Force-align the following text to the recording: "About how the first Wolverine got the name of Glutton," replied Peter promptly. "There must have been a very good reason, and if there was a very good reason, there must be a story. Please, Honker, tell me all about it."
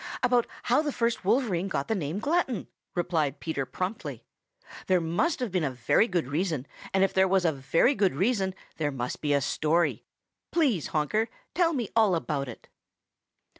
"About 0.23 0.47
how 0.63 0.81
the 0.81 0.91
first 0.91 1.23
Wolverine 1.23 1.67
got 1.67 1.87
the 1.87 1.93
name 1.93 2.15
of 2.15 2.23
Glutton," 2.23 2.67
replied 2.95 3.39
Peter 3.39 3.67
promptly. 3.67 4.23
"There 4.87 4.99
must 4.99 5.39
have 5.39 5.51
been 5.51 5.63
a 5.63 5.69
very 5.69 6.07
good 6.07 6.25
reason, 6.27 6.65
and 6.91 7.03
if 7.03 7.13
there 7.13 7.27
was 7.27 7.45
a 7.45 7.51
very 7.51 7.93
good 7.93 8.15
reason, 8.15 8.55
there 8.77 8.91
must 8.91 9.21
be 9.21 9.31
a 9.31 9.41
story. 9.41 10.03
Please, 10.49 10.87
Honker, 10.87 11.29
tell 11.53 11.73
me 11.73 11.89
all 11.95 12.15
about 12.15 12.49
it." 12.49 12.67